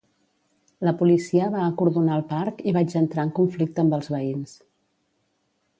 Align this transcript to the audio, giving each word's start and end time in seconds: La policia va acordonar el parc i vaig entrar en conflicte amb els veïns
La 0.87 0.93
policia 1.01 1.49
va 1.57 1.61
acordonar 1.65 2.15
el 2.21 2.25
parc 2.33 2.65
i 2.71 2.75
vaig 2.81 2.97
entrar 3.03 3.27
en 3.29 3.35
conflicte 3.41 3.83
amb 3.87 3.99
els 3.99 4.13
veïns 4.15 4.57